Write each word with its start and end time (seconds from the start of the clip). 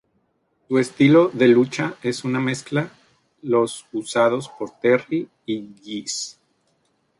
Su 0.67 0.79
estilo 0.79 1.29
de 1.31 1.47
lucha 1.47 1.93
es 2.01 2.23
una 2.23 2.39
mezcla 2.39 2.89
los 3.43 3.85
usados 3.93 4.49
por 4.49 4.71
Terry 4.79 5.29
y 5.45 5.75
Geese. 5.75 6.37